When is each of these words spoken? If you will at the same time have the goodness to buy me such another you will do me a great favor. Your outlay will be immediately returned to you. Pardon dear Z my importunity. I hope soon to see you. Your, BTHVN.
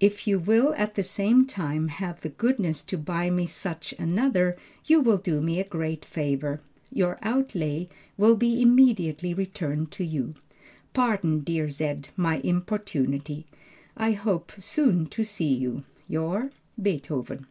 If 0.00 0.26
you 0.26 0.40
will 0.40 0.74
at 0.74 0.96
the 0.96 1.02
same 1.04 1.46
time 1.46 1.86
have 1.86 2.22
the 2.22 2.28
goodness 2.28 2.82
to 2.82 2.98
buy 2.98 3.30
me 3.30 3.46
such 3.46 3.92
another 4.00 4.56
you 4.84 5.00
will 5.00 5.16
do 5.18 5.40
me 5.40 5.60
a 5.60 5.64
great 5.64 6.04
favor. 6.04 6.60
Your 6.90 7.20
outlay 7.22 7.88
will 8.18 8.34
be 8.34 8.60
immediately 8.60 9.32
returned 9.32 9.92
to 9.92 10.04
you. 10.04 10.34
Pardon 10.92 11.44
dear 11.44 11.70
Z 11.70 12.02
my 12.16 12.40
importunity. 12.40 13.46
I 13.96 14.10
hope 14.10 14.50
soon 14.56 15.06
to 15.06 15.22
see 15.22 15.54
you. 15.54 15.84
Your, 16.08 16.50
BTHVN. 16.82 17.44